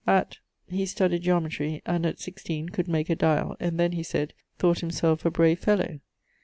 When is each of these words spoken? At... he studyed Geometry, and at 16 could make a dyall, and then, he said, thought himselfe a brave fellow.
At... 0.07 0.39
he 0.67 0.85
studyed 0.87 1.21
Geometry, 1.21 1.83
and 1.85 2.07
at 2.07 2.19
16 2.19 2.69
could 2.69 2.87
make 2.87 3.07
a 3.11 3.15
dyall, 3.15 3.55
and 3.59 3.79
then, 3.79 3.91
he 3.91 4.01
said, 4.01 4.33
thought 4.57 4.79
himselfe 4.79 5.25
a 5.25 5.29
brave 5.29 5.59
fellow. 5.59 5.99